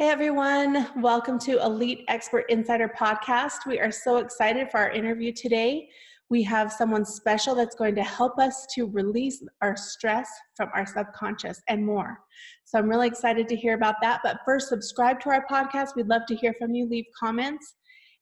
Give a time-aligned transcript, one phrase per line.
[0.00, 3.66] Hey everyone, welcome to Elite Expert Insider Podcast.
[3.66, 5.90] We are so excited for our interview today.
[6.30, 10.86] We have someone special that's going to help us to release our stress from our
[10.86, 12.18] subconscious and more.
[12.64, 14.20] So I'm really excited to hear about that.
[14.24, 15.94] But first, subscribe to our podcast.
[15.94, 16.88] We'd love to hear from you.
[16.88, 17.74] Leave comments.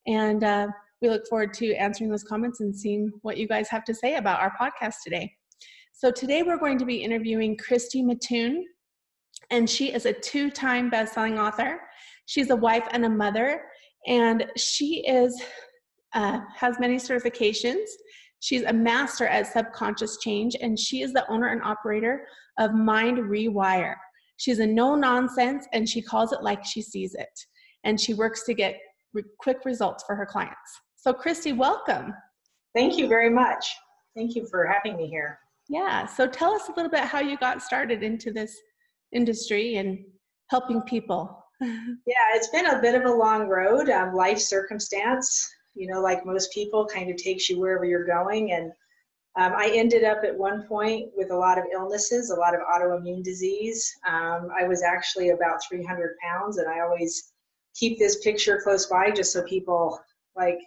[0.09, 0.67] And uh,
[1.01, 4.17] we look forward to answering those comments and seeing what you guys have to say
[4.17, 5.33] about our podcast today.
[5.93, 8.65] So today we're going to be interviewing Christy Mattoon
[9.51, 11.81] and she is a two time best-selling author.
[12.27, 13.63] She's a wife and a mother,
[14.07, 15.41] and she is
[16.15, 17.85] uh, has many certifications.
[18.41, 22.27] She's a master at subconscious change, and she is the owner and operator
[22.59, 23.95] of Mind Rewire.
[24.37, 27.29] She's a no nonsense, and she calls it like she sees it.
[27.85, 28.79] And she works to get
[29.13, 30.81] re- quick results for her clients.
[30.97, 32.15] So, Christy, welcome.
[32.75, 33.67] Thank you very much.
[34.17, 35.39] Thank you for having me here.
[35.69, 36.07] Yeah.
[36.07, 38.57] So, tell us a little bit how you got started into this
[39.13, 40.05] industry and
[40.49, 41.45] helping people?
[41.61, 43.89] yeah, it's been a bit of a long road.
[43.91, 48.53] Um, life circumstance, you know, like most people, kind of takes you wherever you're going.
[48.53, 48.73] And
[49.37, 52.61] um, I ended up at one point with a lot of illnesses, a lot of
[52.61, 53.93] autoimmune disease.
[54.07, 57.33] Um, I was actually about 300 pounds, and I always
[57.75, 60.01] keep this picture close by just so people,
[60.37, 60.59] like,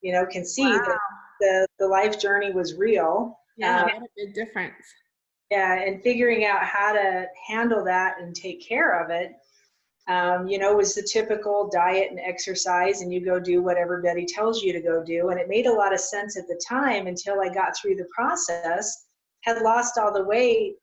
[0.00, 0.82] you know, can see wow.
[0.86, 0.98] that
[1.40, 3.38] the, the life journey was real.
[3.56, 4.74] Yeah, um, what a big difference
[5.52, 9.32] yeah, and figuring out how to handle that and take care of it.
[10.08, 14.24] Um, you know, was the typical diet and exercise, and you go do what everybody
[14.24, 15.28] tells you to go do.
[15.28, 18.08] And it made a lot of sense at the time until I got through the
[18.14, 19.04] process,
[19.42, 20.76] had lost all the weight,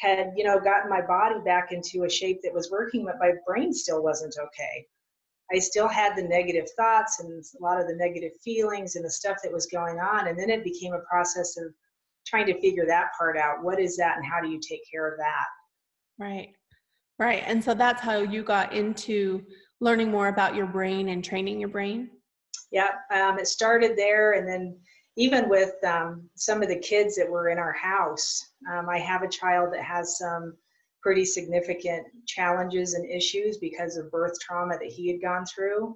[0.00, 3.32] had, you know, gotten my body back into a shape that was working, but my
[3.46, 4.86] brain still wasn't okay.
[5.50, 9.10] I still had the negative thoughts and a lot of the negative feelings and the
[9.10, 10.28] stuff that was going on.
[10.28, 11.72] And then it became a process of
[12.26, 13.62] trying to figure that part out.
[13.62, 15.46] What is that and how do you take care of that?
[16.18, 16.48] Right.
[17.18, 17.44] Right.
[17.46, 19.44] And so that's how you got into
[19.80, 22.10] learning more about your brain and training your brain?
[22.72, 22.90] Yeah.
[23.12, 24.32] Um, it started there.
[24.32, 24.76] And then
[25.16, 28.40] even with um, some of the kids that were in our house,
[28.72, 30.56] um, I have a child that has some
[31.02, 35.94] pretty significant challenges and issues because of birth trauma that he had gone through.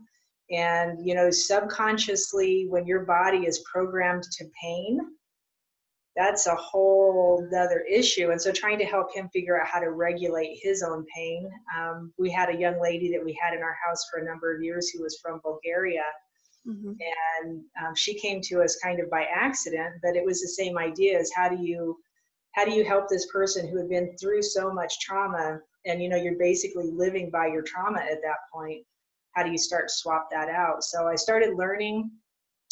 [0.50, 5.00] And, you know, subconsciously, when your body is programmed to pain,
[6.18, 8.32] that's a whole other issue.
[8.32, 11.48] And so trying to help him figure out how to regulate his own pain.
[11.78, 14.52] Um, we had a young lady that we had in our house for a number
[14.52, 16.02] of years who was from Bulgaria.
[16.66, 16.92] Mm-hmm.
[17.44, 20.76] And um, she came to us kind of by accident, but it was the same
[20.76, 21.96] idea as how do you
[22.52, 26.08] how do you help this person who had been through so much trauma and you
[26.08, 28.84] know you're basically living by your trauma at that point
[29.36, 32.10] how do you start to swap that out so i started learning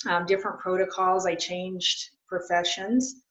[0.09, 3.26] um, different protocols i changed professions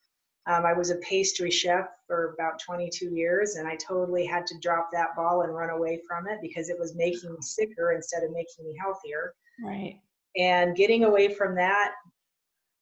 [0.47, 4.59] um, I was a pastry chef for about 22 years, and I totally had to
[4.59, 8.23] drop that ball and run away from it because it was making me sicker instead
[8.23, 9.33] of making me healthier.
[9.63, 9.99] Right.
[10.37, 11.93] And getting away from that,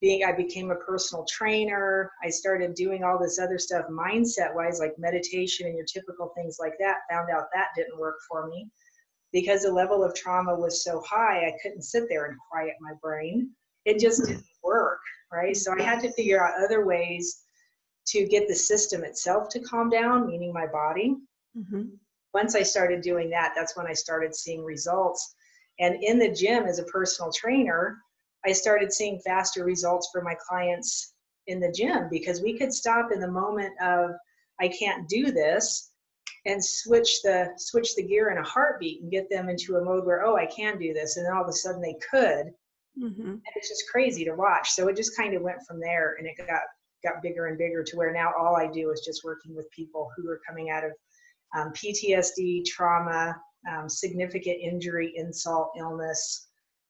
[0.02, 2.12] being I became a personal trainer.
[2.22, 6.58] I started doing all this other stuff mindset wise, like meditation and your typical things
[6.60, 6.98] like that.
[7.10, 8.68] Found out that didn't work for me
[9.32, 11.48] because the level of trauma was so high.
[11.48, 13.52] I couldn't sit there and quiet my brain.
[13.86, 15.00] It just didn't work.
[15.32, 15.56] Right.
[15.56, 17.44] So I had to figure out other ways
[18.08, 21.16] to get the system itself to calm down, meaning my body.
[21.58, 21.84] Mm-hmm.
[22.34, 25.36] Once I started doing that, that's when I started seeing results.
[25.80, 27.98] And in the gym as a personal trainer,
[28.46, 31.14] I started seeing faster results for my clients
[31.48, 34.12] in the gym because we could stop in the moment of
[34.60, 35.92] I can't do this
[36.46, 40.06] and switch the switch the gear in a heartbeat and get them into a mode
[40.06, 42.54] where oh I can do this and then all of a sudden they could
[43.02, 43.30] mm-hmm.
[43.30, 46.28] and it's just crazy to watch so it just kind of went from there and
[46.28, 46.62] it got
[47.04, 50.10] got bigger and bigger to where now all I do is just working with people
[50.16, 50.92] who are coming out of
[51.56, 53.36] um, PTSD, trauma,
[53.72, 56.48] um, significant injury, insult, illness,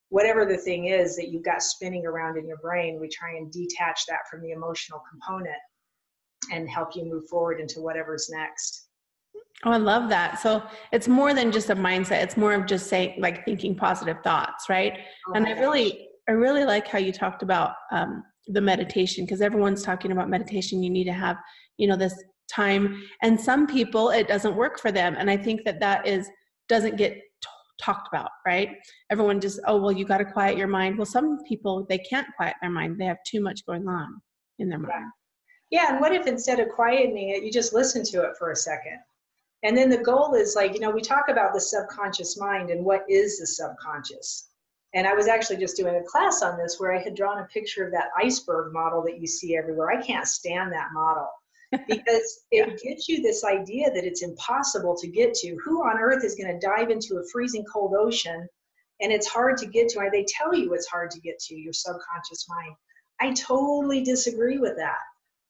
[0.09, 2.99] whatever the thing is that you've got spinning around in your brain.
[2.99, 5.57] We try and detach that from the emotional component
[6.51, 8.89] and help you move forward into whatever's next.
[9.65, 10.39] Oh, I love that.
[10.39, 10.61] So
[10.91, 12.21] it's more than just a mindset.
[12.21, 14.99] It's more of just saying, like, thinking positive thoughts, right?
[15.29, 19.41] Oh and I really, I really like how you talked about um, the meditation because
[19.41, 21.37] everyone's talking about meditation you need to have
[21.77, 25.63] you know this time and some people it doesn't work for them and i think
[25.63, 26.29] that that is
[26.69, 27.49] doesn't get t-
[27.81, 28.69] talked about, right?
[29.09, 30.97] Everyone just, oh, well, you got to quiet your mind.
[30.97, 32.99] Well, some people, they can't quiet their mind.
[32.99, 34.21] They have too much going on
[34.59, 35.11] in their mind.
[35.69, 38.55] Yeah, and what if instead of quieting it, you just listen to it for a
[38.55, 38.99] second?
[39.63, 42.83] And then the goal is like, you know, we talk about the subconscious mind and
[42.83, 44.49] what is the subconscious?
[44.95, 47.45] And I was actually just doing a class on this where I had drawn a
[47.45, 49.89] picture of that iceberg model that you see everywhere.
[49.89, 51.27] I can't stand that model
[51.87, 55.57] because it gives you this idea that it's impossible to get to.
[55.65, 58.47] Who on earth is going to dive into a freezing cold ocean
[59.01, 60.09] and it's hard to get to?
[60.11, 62.75] They tell you it's hard to get to, your subconscious mind.
[63.19, 64.99] I totally disagree with that.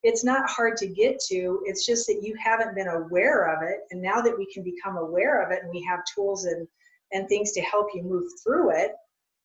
[0.04, 3.80] It's not hard to get to, it's just that you haven't been aware of it.
[3.92, 6.68] And now that we can become aware of it and we have tools and,
[7.13, 8.92] and things to help you move through it,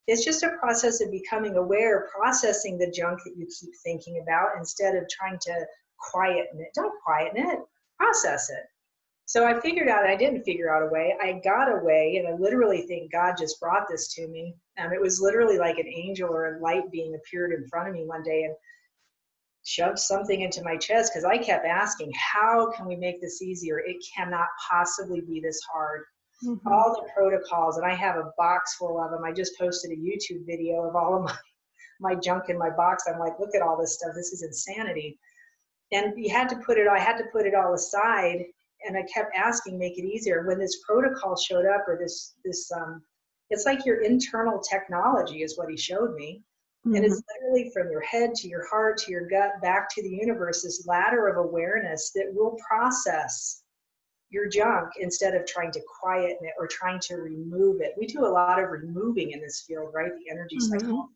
[0.09, 4.57] it's just a process of becoming aware, processing the junk that you keep thinking about
[4.57, 5.67] instead of trying to
[5.99, 6.73] quieten it.
[6.75, 7.59] Don't quieten it,
[7.99, 8.65] process it.
[9.27, 11.15] So I figured out, I didn't figure out a way.
[11.23, 14.55] I got a way, and I literally think God just brought this to me.
[14.79, 17.95] Um, it was literally like an angel or a light being appeared in front of
[17.95, 18.55] me one day and
[19.65, 23.79] shoved something into my chest because I kept asking, How can we make this easier?
[23.81, 26.05] It cannot possibly be this hard
[26.44, 26.69] mm-hmm.
[26.69, 29.25] all the protocols, and I have a box full of them.
[29.25, 31.37] I just posted a YouTube video of all of my
[32.00, 33.05] my junk in my box.
[33.08, 34.12] I'm like, look at all this stuff.
[34.14, 35.19] This is insanity.
[35.90, 36.87] And you had to put it.
[36.87, 38.44] I had to put it all aside,
[38.87, 40.46] and I kept asking, make it easier.
[40.46, 43.02] When this protocol showed up, or this this um,
[43.50, 46.43] it's like your internal technology is what he showed me.
[46.87, 46.96] Mm-hmm.
[46.96, 47.44] And it's mm-hmm.
[47.44, 50.87] literally from your head to your heart to your gut back to the universe, this
[50.87, 53.62] ladder of awareness that will process
[54.31, 57.95] your junk instead of trying to quieten it or trying to remove it.
[57.99, 60.13] We do a lot of removing in this field, right?
[60.25, 60.79] The energy mm-hmm.
[60.79, 61.09] cycle,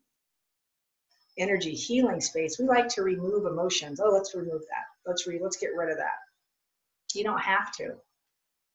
[1.38, 2.58] energy healing space.
[2.58, 4.00] We like to remove emotions.
[4.02, 4.84] Oh, let's remove that.
[5.06, 6.18] Let's re let's get rid of that.
[7.14, 7.94] You don't have to.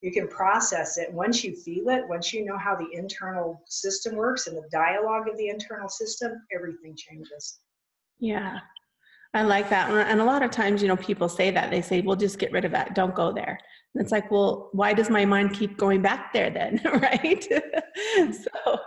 [0.02, 4.16] You can process it once you feel it, once you know how the internal system
[4.16, 7.60] works and the dialogue of the internal system, everything changes.
[8.20, 8.60] Yeah.
[9.34, 9.90] I like that.
[9.90, 11.70] And a lot of times, you know, people say that.
[11.70, 12.96] They say, well, just get rid of that.
[12.96, 13.60] Don't go there.
[14.00, 16.82] It's like, well, why does my mind keep going back there then?
[16.86, 17.44] right?
[18.32, 18.80] so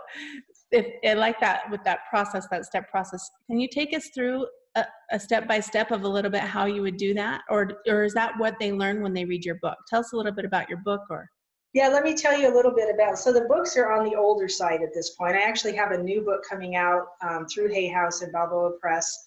[0.71, 4.47] if I like that with that process, that step process, can you take us through
[4.75, 7.41] a, a step by step of a little bit how you would do that?
[7.49, 9.77] Or or is that what they learn when they read your book?
[9.89, 11.29] Tell us a little bit about your book or
[11.73, 13.17] yeah, let me tell you a little bit about.
[13.17, 15.35] So the books are on the older side at this point.
[15.37, 19.17] I actually have a new book coming out um, through Hay House and Balboa Press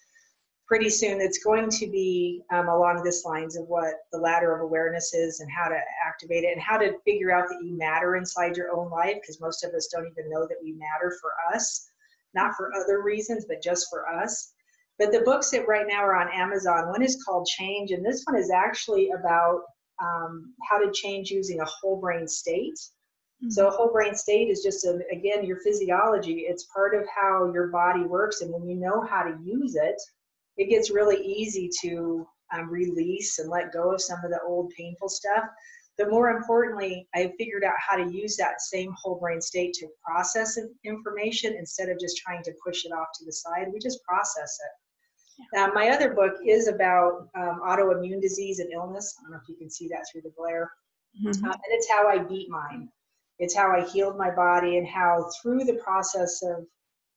[0.66, 4.62] pretty soon it's going to be um, along this lines of what the ladder of
[4.62, 8.16] awareness is and how to activate it and how to figure out that you matter
[8.16, 11.32] inside your own life because most of us don't even know that we matter for
[11.54, 11.88] us.
[12.34, 14.52] Not for other reasons but just for us.
[14.98, 18.22] But the books that right now are on amazon one is called change and this
[18.24, 19.60] one is actually about
[20.02, 22.78] um, how to change using a whole brain state.
[23.42, 23.50] Mm-hmm.
[23.50, 26.46] so a whole brain state is just a, again your physiology.
[26.48, 30.00] It's part of how your body works and when you know how to use it
[30.56, 34.70] it gets really easy to um, release and let go of some of the old
[34.76, 35.44] painful stuff.
[35.96, 39.86] But more importantly, I figured out how to use that same whole brain state to
[40.04, 43.68] process information instead of just trying to push it off to the side.
[43.72, 45.58] We just process it.
[45.58, 49.14] Um, my other book is about um, autoimmune disease and illness.
[49.18, 50.70] I don't know if you can see that through the glare.
[51.24, 51.44] Mm-hmm.
[51.44, 52.88] Uh, and it's how I beat mine.
[53.38, 56.66] It's how I healed my body and how through the process of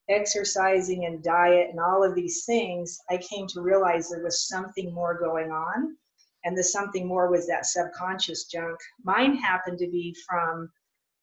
[0.09, 4.93] exercising and diet and all of these things, I came to realize there was something
[4.93, 5.97] more going on.
[6.45, 8.77] And the something more was that subconscious junk.
[9.03, 10.69] Mine happened to be from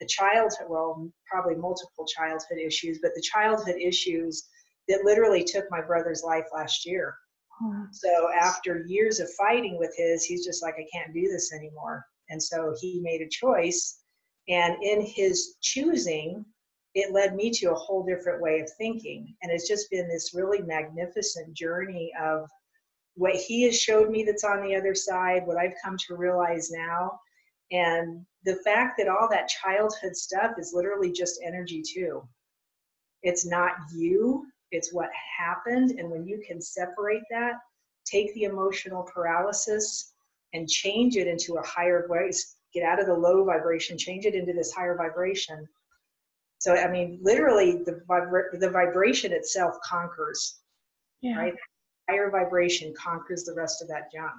[0.00, 4.46] the childhood, well, probably multiple childhood issues, but the childhood issues
[4.88, 7.14] that literally took my brother's life last year.
[7.58, 7.84] Hmm.
[7.92, 12.04] So after years of fighting with his, he's just like, I can't do this anymore.
[12.28, 14.00] And so he made a choice.
[14.48, 16.44] And in his choosing,
[16.94, 19.34] it led me to a whole different way of thinking.
[19.42, 22.48] And it's just been this really magnificent journey of
[23.16, 26.70] what he has showed me that's on the other side, what I've come to realize
[26.70, 27.18] now.
[27.72, 32.22] And the fact that all that childhood stuff is literally just energy, too.
[33.22, 35.08] It's not you, it's what
[35.38, 35.92] happened.
[35.98, 37.54] And when you can separate that,
[38.04, 40.12] take the emotional paralysis
[40.52, 44.34] and change it into a higher voice, get out of the low vibration, change it
[44.34, 45.66] into this higher vibration
[46.64, 50.60] so I mean, literally, the vibra- the vibration itself conquers.
[51.20, 51.36] Yeah.
[51.36, 51.54] Right.
[52.08, 54.32] Higher vibration conquers the rest of that junk.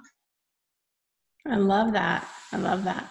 [1.46, 2.26] I love that.
[2.50, 3.08] I love that.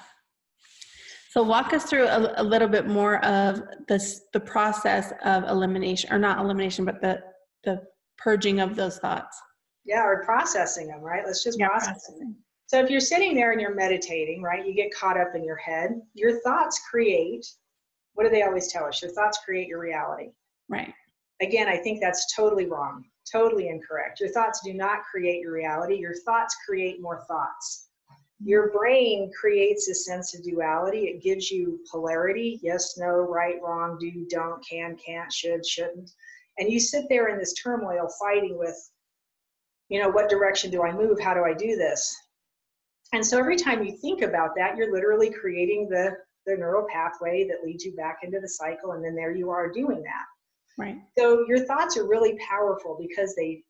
[1.31, 6.12] So walk us through a, a little bit more of this the process of elimination,
[6.12, 7.22] or not elimination, but the
[7.63, 7.84] the
[8.17, 9.41] purging of those thoughts.
[9.86, 11.24] Yeah, or processing them, right?
[11.25, 12.19] Let's just yeah, process processing.
[12.19, 12.36] them.
[12.67, 15.55] So if you're sitting there and you're meditating, right, you get caught up in your
[15.55, 16.01] head.
[16.15, 17.45] Your thoughts create
[18.15, 19.01] what do they always tell us?
[19.01, 20.31] Your thoughts create your reality.
[20.67, 20.93] Right.
[21.41, 24.19] Again, I think that's totally wrong, totally incorrect.
[24.19, 25.95] Your thoughts do not create your reality.
[25.95, 27.89] Your thoughts create more thoughts.
[28.41, 31.05] Your brain creates a sense of duality.
[31.05, 36.10] It gives you polarity yes, no, right, wrong, do, don't, can, can't, should, shouldn't.
[36.57, 38.77] And you sit there in this turmoil fighting with,
[39.89, 41.19] you know, what direction do I move?
[41.19, 42.15] How do I do this?
[43.13, 47.47] And so every time you think about that, you're literally creating the, the neural pathway
[47.47, 48.91] that leads you back into the cycle.
[48.91, 50.25] And then there you are doing that.
[50.77, 50.97] Right.
[51.17, 53.63] So your thoughts are really powerful because they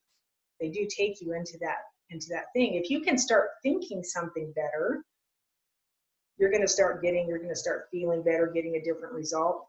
[0.59, 1.77] they do take you into that
[2.09, 2.75] into that thing.
[2.75, 5.03] If you can start thinking something better,
[6.37, 9.67] you're going to start getting you're going to start feeling better, getting a different result.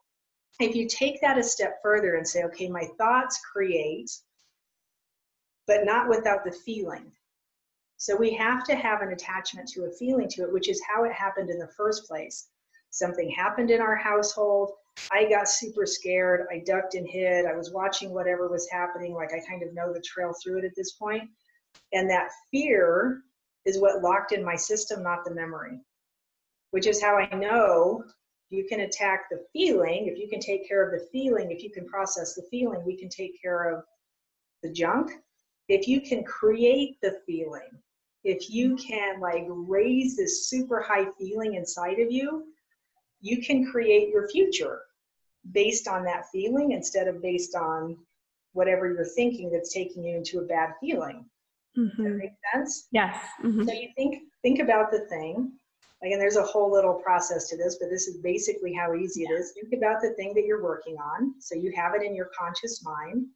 [0.58, 4.10] If you take that a step further and say, okay, my thoughts create,
[5.66, 7.12] but not without the feeling.
[7.98, 11.04] So we have to have an attachment to a feeling to it, which is how
[11.04, 12.48] it happened in the first place.
[12.96, 14.70] Something happened in our household.
[15.12, 16.46] I got super scared.
[16.50, 17.44] I ducked and hid.
[17.44, 19.12] I was watching whatever was happening.
[19.12, 21.28] Like I kind of know the trail through it at this point.
[21.92, 23.20] And that fear
[23.66, 25.78] is what locked in my system, not the memory,
[26.70, 28.02] which is how I know
[28.48, 30.06] you can attack the feeling.
[30.06, 32.96] If you can take care of the feeling, if you can process the feeling, we
[32.96, 33.84] can take care of
[34.62, 35.10] the junk.
[35.68, 37.68] If you can create the feeling,
[38.24, 42.46] if you can like raise this super high feeling inside of you,
[43.20, 44.80] you can create your future
[45.52, 47.96] based on that feeling instead of based on
[48.52, 51.24] whatever you're thinking that's taking you into a bad feeling.
[51.78, 52.04] Mm-hmm.
[52.04, 52.88] That makes sense?
[52.90, 53.16] Yes.
[53.44, 53.64] Mm-hmm.
[53.64, 55.52] So you think think about the thing.
[56.02, 59.32] Again, there's a whole little process to this, but this is basically how easy it
[59.32, 59.52] is.
[59.52, 61.34] Think about the thing that you're working on.
[61.40, 63.26] So you have it in your conscious mind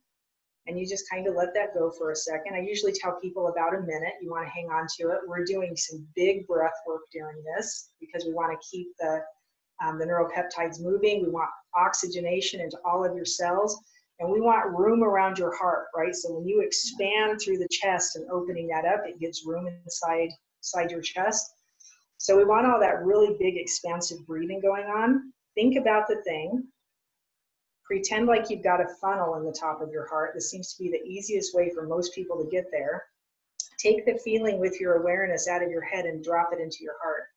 [0.67, 2.55] and you just kind of let that go for a second.
[2.55, 4.13] I usually tell people about a minute.
[4.21, 5.21] You want to hang on to it.
[5.27, 9.23] We're doing some big breath work during this because we want to keep the
[9.81, 11.23] um, the neuropeptides moving.
[11.23, 13.81] We want oxygenation into all of your cells.
[14.19, 16.15] And we want room around your heart, right?
[16.15, 20.29] So when you expand through the chest and opening that up, it gives room inside,
[20.61, 21.55] inside your chest.
[22.19, 25.33] So we want all that really big, expansive breathing going on.
[25.55, 26.65] Think about the thing.
[27.87, 30.33] Pretend like you've got a funnel in the top of your heart.
[30.35, 33.03] This seems to be the easiest way for most people to get there.
[33.79, 36.97] Take the feeling with your awareness out of your head and drop it into your
[37.03, 37.30] heart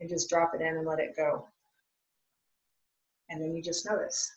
[0.00, 1.46] and just drop it in and let it go.
[3.30, 4.30] And then you just notice.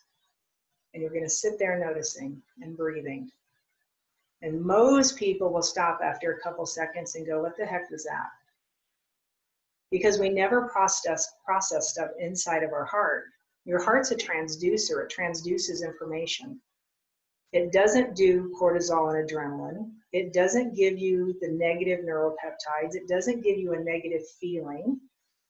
[0.94, 3.32] And you're going to sit there noticing and breathing.
[4.41, 8.03] And most people will stop after a couple seconds and go, What the heck was
[8.03, 8.30] that?
[9.91, 13.25] Because we never process, process stuff inside of our heart.
[13.65, 16.60] Your heart's a transducer, it transduces information.
[17.53, 19.91] It doesn't do cortisol and adrenaline.
[20.13, 22.96] It doesn't give you the negative neuropeptides.
[22.96, 25.00] It doesn't give you a negative feeling.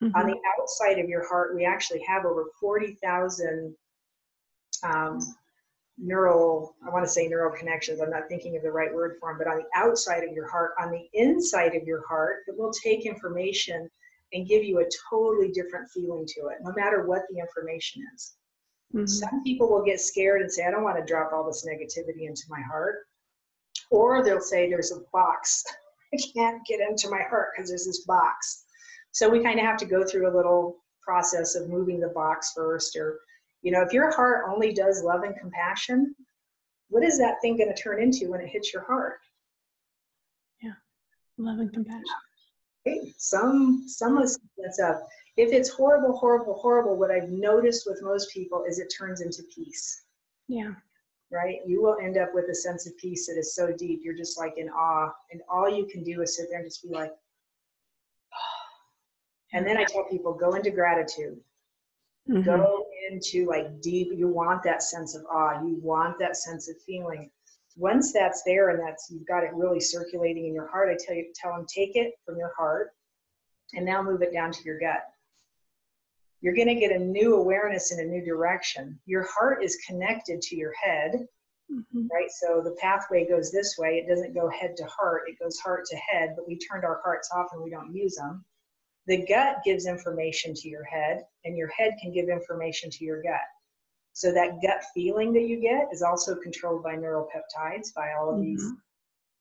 [0.02, 0.16] Mm-hmm.
[0.16, 3.76] On the outside of your heart, we actually have over 40,000
[4.84, 5.20] um,
[5.98, 8.02] neural, I want to say neural connections.
[8.02, 10.50] I'm not thinking of the right word for them, but on the outside of your
[10.50, 13.90] heart, on the inside of your heart, it will take information
[14.34, 18.34] and give you a totally different feeling to it, no matter what the information is.
[18.94, 19.06] Mm-hmm.
[19.06, 22.28] Some people will get scared and say, I don't want to drop all this negativity
[22.28, 23.08] into my heart.
[23.90, 25.64] Or they'll say, There's a box.
[26.14, 28.66] I can't get into my heart because there's this box.
[29.12, 32.54] So we kind of have to go through a little process of moving the box
[32.56, 32.96] first.
[32.96, 33.20] Or,
[33.62, 36.16] you know, if your heart only does love and compassion,
[36.90, 39.20] what is that thing going to turn into when it hits your heart?
[40.62, 40.74] Yeah,
[41.38, 42.04] love and compassion.
[42.88, 43.14] Okay.
[43.18, 45.08] Some some of that's up.
[45.38, 49.44] If it's horrible, horrible, horrible, what I've noticed with most people is it turns into
[49.56, 50.04] peace.
[50.48, 50.74] Yeah.
[51.32, 51.60] Right?
[51.66, 54.38] You will end up with a sense of peace that is so deep, you're just
[54.38, 55.14] like in awe.
[55.32, 57.14] And all you can do is sit there and just be like,
[59.54, 61.40] and then I tell people go into gratitude.
[62.30, 62.44] Mm-hmm.
[62.44, 66.76] Go into like deep, you want that sense of awe, you want that sense of
[66.86, 67.30] feeling.
[67.76, 71.16] Once that's there and that's you've got it really circulating in your heart, I tell
[71.16, 72.92] you, tell them take it from your heart
[73.74, 75.04] and now move it down to your gut.
[76.42, 79.00] You're going to get a new awareness in a new direction.
[79.06, 81.28] Your heart is connected to your head,
[81.72, 82.08] mm-hmm.
[82.12, 82.30] right?
[82.30, 83.98] So the pathway goes this way.
[83.98, 87.02] It doesn't go head to heart, it goes heart to head, but we turned our
[87.04, 88.44] hearts off and we don't use them.
[89.08, 93.22] The gut gives information to your head, and your head can give information to your
[93.24, 93.40] gut.
[94.14, 98.36] So that gut feeling that you get is also controlled by neuropeptides, by all of
[98.36, 98.56] mm-hmm.
[98.56, 98.72] these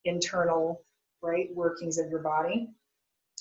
[0.05, 0.83] internal
[1.23, 2.69] right workings of your body.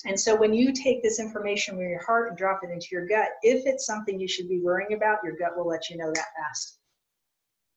[0.04, 3.06] And so when you take this information from your heart and drop it into your
[3.06, 6.10] gut, if it's something you should be worrying about, your gut will let you know
[6.12, 6.79] that fast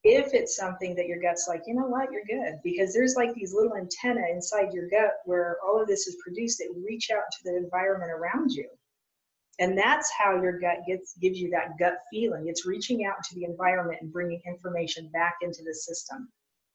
[0.03, 2.59] if it's something that your gut's like, you know what, you're good.
[2.63, 6.57] Because there's like these little antennae inside your gut where all of this is produced
[6.59, 8.67] that reach out to the environment around you.
[9.59, 12.47] And that's how your gut gets gives you that gut feeling.
[12.47, 16.27] It's reaching out to the environment and bringing information back into the system.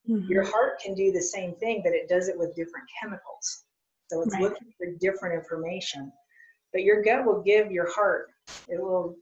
[0.09, 0.31] Mm-hmm.
[0.31, 3.65] Your heart can do the same thing, but it does it with different chemicals.
[4.11, 4.43] So it's right.
[4.43, 6.11] looking for different information.
[6.73, 8.29] But your gut will give your heart,
[8.69, 9.17] it will,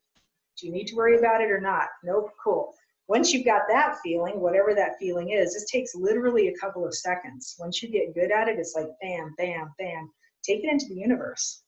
[0.60, 1.88] do you need to worry about it or not?
[2.04, 2.75] Nope, cool.
[3.08, 6.94] Once you've got that feeling, whatever that feeling is, this takes literally a couple of
[6.94, 7.54] seconds.
[7.58, 10.10] Once you get good at it, it's like bam, bam, bam.
[10.42, 11.62] Take it into the universe.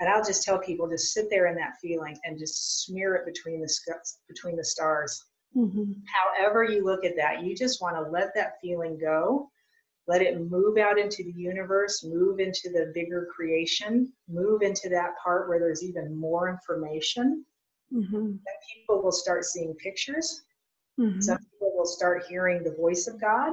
[0.00, 3.24] And I'll just tell people just sit there in that feeling and just smear it
[3.24, 3.72] between the
[4.28, 5.24] between the stars.
[5.56, 5.92] Mm-hmm.
[6.12, 9.48] However you look at that, you just want to let that feeling go.
[10.08, 15.14] Let it move out into the universe, move into the bigger creation, move into that
[15.22, 17.44] part where there's even more information
[17.94, 18.36] Mm-hmm.
[18.74, 20.42] people will start seeing pictures.
[20.98, 21.20] Mm-hmm.
[21.20, 23.52] Some people will start hearing the voice of God.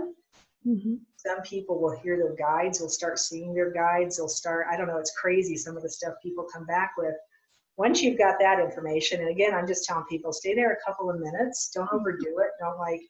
[0.67, 0.95] Mm-hmm.
[1.17, 4.17] Some people will hear their guides, will start seeing their guides.
[4.17, 7.15] They'll start, I don't know, it's crazy some of the stuff people come back with.
[7.75, 11.09] Once you've got that information, and again, I'm just telling people stay there a couple
[11.09, 11.69] of minutes.
[11.73, 11.97] Don't mm-hmm.
[11.97, 12.51] overdo it.
[12.59, 13.01] Don't like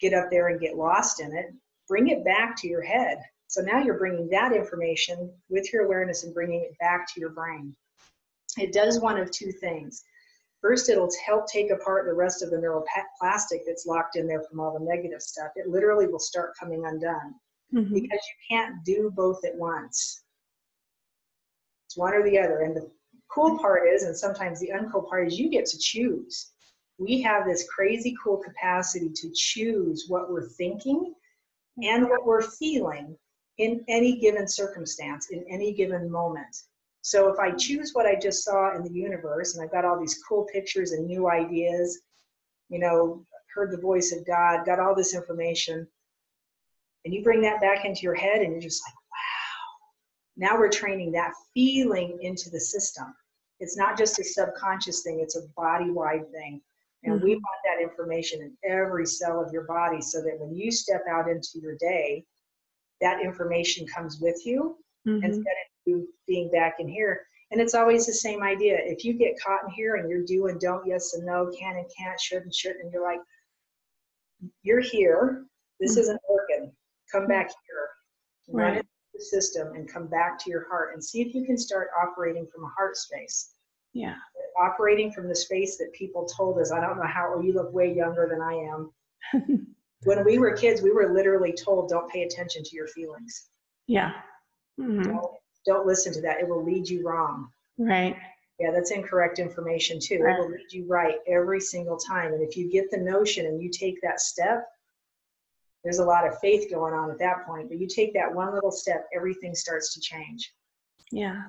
[0.00, 1.46] get up there and get lost in it.
[1.88, 3.18] Bring it back to your head.
[3.46, 7.30] So now you're bringing that information with your awareness and bringing it back to your
[7.30, 7.76] brain.
[8.58, 10.02] It does one of two things
[10.62, 14.60] First, it'll help take apart the rest of the neuroplastic that's locked in there from
[14.60, 15.50] all the negative stuff.
[15.56, 17.34] It literally will start coming undone
[17.74, 17.92] mm-hmm.
[17.92, 20.22] because you can't do both at once.
[21.86, 22.60] It's one or the other.
[22.60, 22.88] And the
[23.28, 26.52] cool part is, and sometimes the uncool part is, you get to choose.
[26.96, 31.12] We have this crazy cool capacity to choose what we're thinking
[31.82, 33.16] and what we're feeling
[33.58, 36.54] in any given circumstance, in any given moment.
[37.02, 39.98] So if I choose what I just saw in the universe, and I've got all
[39.98, 42.00] these cool pictures and new ideas,
[42.68, 45.86] you know, heard the voice of God, got all this information,
[47.04, 50.48] and you bring that back into your head, and you're just like, wow.
[50.48, 53.12] Now we're training that feeling into the system.
[53.58, 56.60] It's not just a subconscious thing, it's a body wide thing.
[57.04, 57.24] And mm-hmm.
[57.24, 61.02] we want that information in every cell of your body so that when you step
[61.10, 62.24] out into your day,
[63.00, 65.24] that information comes with you mm-hmm.
[65.24, 65.54] instead
[66.26, 67.22] being back in here.
[67.50, 68.78] And it's always the same idea.
[68.80, 71.86] If you get caught in here and you're doing don't, yes and no, can and
[71.96, 73.20] can't, should and shouldn't, and you're like,
[74.62, 75.44] you're here.
[75.78, 76.00] This mm-hmm.
[76.00, 76.72] isn't working.
[77.10, 77.88] Come back here.
[78.48, 78.64] Right.
[78.64, 81.58] Run it the system and come back to your heart and see if you can
[81.58, 83.54] start operating from a heart space.
[83.92, 84.14] Yeah.
[84.58, 86.72] Operating from the space that people told us.
[86.72, 89.66] I don't know how or you look way younger than I am.
[90.04, 93.48] when we were kids, we were literally told, don't pay attention to your feelings.
[93.86, 94.12] Yeah.
[94.80, 95.02] Mm-hmm.
[95.02, 95.30] Don't
[95.64, 96.40] don't listen to that.
[96.40, 97.48] It will lead you wrong.
[97.78, 98.16] Right.
[98.58, 100.20] Yeah, that's incorrect information too.
[100.20, 100.36] Right.
[100.36, 102.32] It will lead you right every single time.
[102.32, 104.66] And if you get the notion and you take that step,
[105.82, 107.68] there's a lot of faith going on at that point.
[107.68, 110.52] But you take that one little step, everything starts to change.
[111.10, 111.42] Yeah.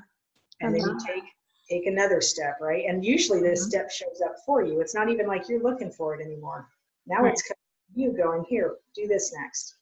[0.62, 1.24] And then you take
[1.70, 2.86] take another step, right?
[2.88, 3.70] And usually this mm-hmm.
[3.70, 4.82] step shows up for you.
[4.82, 6.68] It's not even like you're looking for it anymore.
[7.08, 7.34] Now right.
[7.34, 7.44] it's
[7.96, 9.76] you going here, do this next.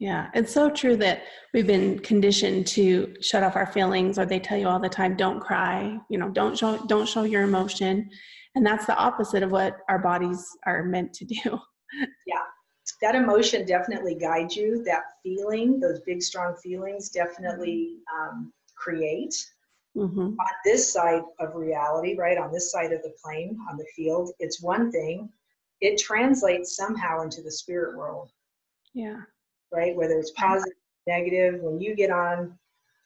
[0.00, 4.40] Yeah, it's so true that we've been conditioned to shut off our feelings, or they
[4.40, 8.08] tell you all the time, "Don't cry," you know, "Don't show, don't show your emotion,"
[8.54, 11.60] and that's the opposite of what our bodies are meant to do.
[12.26, 12.44] Yeah,
[13.02, 14.82] that emotion definitely guides you.
[14.84, 19.34] That feeling, those big, strong feelings, definitely um, create.
[19.96, 20.18] Mm-hmm.
[20.18, 24.30] On this side of reality, right on this side of the plane, on the field,
[24.38, 25.28] it's one thing.
[25.82, 28.30] It translates somehow into the spirit world.
[28.94, 29.22] Yeah
[29.72, 29.96] right?
[29.96, 30.74] Whether it's positive,
[31.06, 32.58] negative, when you get on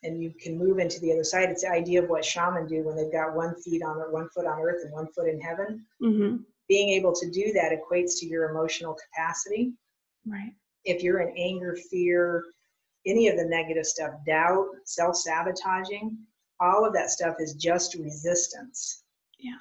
[0.02, 2.82] and you can move into the other side, it's the idea of what shaman do
[2.84, 5.40] when they've got one feet on or one foot on earth and one foot in
[5.40, 5.84] heaven.
[6.02, 6.36] Mm-hmm.
[6.68, 9.72] Being able to do that equates to your emotional capacity.
[10.26, 10.52] Right.
[10.84, 12.44] If you're in anger, fear,
[13.06, 16.16] any of the negative stuff, doubt, self sabotaging,
[16.60, 19.04] all of that stuff is just resistance.
[19.38, 19.56] Yeah.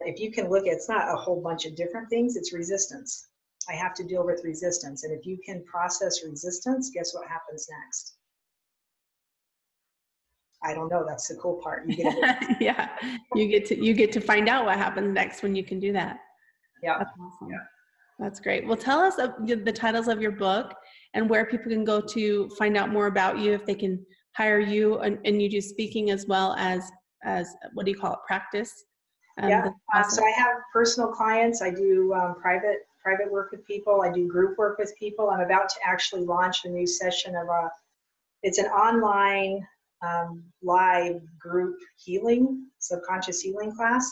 [0.00, 3.28] If you can look at it's not a whole bunch of different things, it's resistance.
[3.68, 5.04] I have to deal with resistance.
[5.04, 8.16] And if you can process resistance, guess what happens next?
[10.62, 11.04] I don't know.
[11.06, 11.88] That's the cool part.
[11.88, 12.88] You get yeah,
[13.34, 15.92] you get to you get to find out what happens next when you can do
[15.92, 16.18] that.
[16.82, 17.50] Yeah, that's awesome.
[17.50, 17.58] Yeah.
[18.18, 18.66] That's great.
[18.66, 20.72] Well, tell us the titles of your book
[21.14, 24.04] and where people can go to find out more about you if they can
[24.36, 26.90] hire you and, and you do speaking as well as
[27.24, 28.84] as what do you call it practice
[29.40, 33.66] um, yeah uh, so i have personal clients i do um, private private work with
[33.66, 34.02] people.
[34.02, 35.30] I do group work with people.
[35.30, 37.70] I'm about to actually launch a new session of a,
[38.42, 39.66] it's an online
[40.02, 44.10] um, live group healing, subconscious healing class.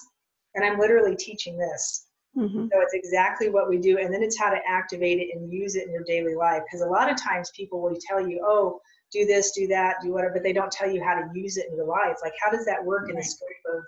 [0.54, 2.06] And I'm literally teaching this.
[2.36, 2.66] Mm-hmm.
[2.72, 3.98] So it's exactly what we do.
[3.98, 6.62] And then it's how to activate it and use it in your daily life.
[6.64, 10.12] Because a lot of times people will tell you, oh, do this, do that, do
[10.12, 12.16] whatever, but they don't tell you how to use it in your life.
[12.22, 13.82] Like, how does that work in the scope of?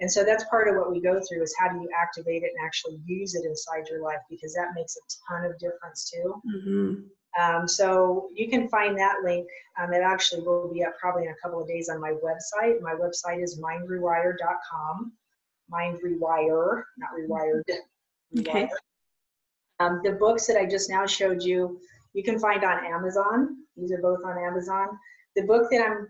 [0.00, 2.52] And so that's part of what we go through is how do you activate it
[2.56, 6.42] and actually use it inside your life because that makes a ton of difference too.
[6.46, 6.94] Mm-hmm.
[7.40, 9.46] Um, so you can find that link.
[9.80, 12.80] Um, it actually will be up probably in a couple of days on my website.
[12.80, 15.12] My website is mindrewire.com.
[15.70, 17.62] Mind Rewire, not rewired.
[18.38, 18.68] Okay.
[19.80, 21.80] Um, the books that I just now showed you,
[22.12, 23.56] you can find on Amazon.
[23.76, 24.88] These are both on Amazon.
[25.34, 26.08] The book that I'm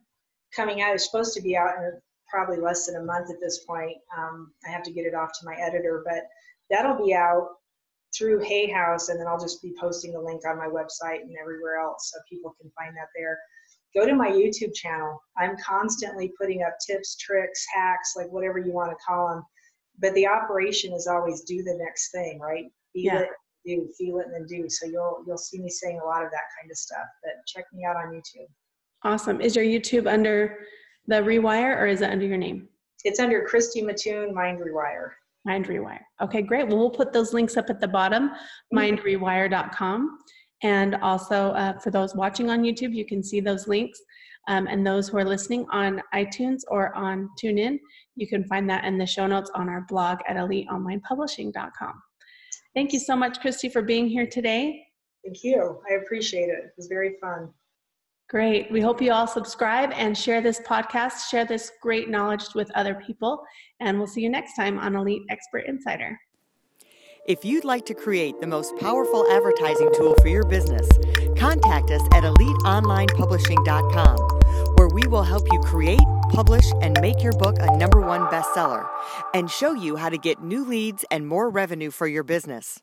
[0.54, 1.92] coming out is supposed to be out in
[2.34, 3.96] probably less than a month at this point.
[4.18, 6.24] Um, I have to get it off to my editor, but
[6.68, 7.46] that'll be out
[8.16, 11.36] through Hay House, and then I'll just be posting the link on my website and
[11.40, 13.38] everywhere else so people can find that there.
[13.94, 15.22] Go to my YouTube channel.
[15.38, 19.44] I'm constantly putting up tips, tricks, hacks, like whatever you want to call them.
[20.00, 22.64] But the operation is always do the next thing, right?
[22.92, 23.20] Feel yeah.
[23.20, 23.28] it,
[23.64, 24.68] do, feel it, and then do.
[24.68, 27.06] So you'll you'll see me saying a lot of that kind of stuff.
[27.22, 28.48] But check me out on YouTube.
[29.04, 29.40] Awesome.
[29.40, 30.58] Is your YouTube under
[31.06, 32.68] the Rewire or is it under your name?
[33.04, 35.10] It's under Christy Mattoon Mind Rewire.
[35.44, 36.00] Mind Rewire.
[36.22, 36.66] Okay, great.
[36.66, 38.78] Well, we'll put those links up at the bottom, mm-hmm.
[38.78, 40.18] mindrewire.com.
[40.62, 44.00] And also uh, for those watching on YouTube, you can see those links.
[44.46, 47.78] Um, and those who are listening on iTunes or on TuneIn,
[48.16, 52.02] you can find that in the show notes on our blog at eliteonlinepublishing.com.
[52.74, 54.84] Thank you so much, Christy, for being here today.
[55.24, 55.80] Thank you.
[55.90, 56.58] I appreciate it.
[56.64, 57.50] It was very fun.
[58.28, 58.70] Great.
[58.72, 62.94] We hope you all subscribe and share this podcast, share this great knowledge with other
[63.06, 63.44] people,
[63.80, 66.18] and we'll see you next time on Elite Expert Insider.
[67.26, 70.86] If you'd like to create the most powerful advertising tool for your business,
[71.38, 74.16] contact us at eliteonlinepublishing.com,
[74.76, 78.86] where we will help you create, publish, and make your book a number one bestseller
[79.32, 82.82] and show you how to get new leads and more revenue for your business.